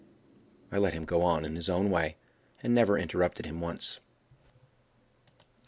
I 0.71 0.79
let 0.79 0.95
him 0.95 1.05
go 1.05 1.21
on 1.21 1.45
in 1.45 1.53
his 1.55 1.69
own 1.69 1.91
way, 1.91 2.17
and 2.63 2.73
never 2.73 2.97
interrupted 2.97 3.45
him 3.45 3.61
once. 3.61 3.99